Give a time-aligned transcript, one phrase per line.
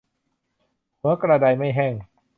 [1.01, 1.93] หัวกระไดไม่แห้ง